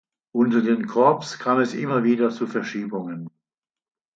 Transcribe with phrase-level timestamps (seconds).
[0.33, 3.29] Unter den Korps kam es immer wieder zu Verschiebungen.